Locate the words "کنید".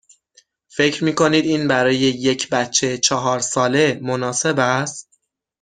1.15-1.45